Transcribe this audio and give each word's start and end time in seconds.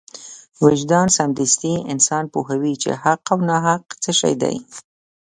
وجدان 0.63 1.07
سمدستي 1.17 1.73
انسان 1.93 2.23
پوهوي 2.33 2.73
چې 2.83 2.89
حق 3.03 3.23
او 3.33 3.37
ناحق 3.49 3.83
څه 4.03 4.11
شی 4.19 4.33
دی. 4.41 4.55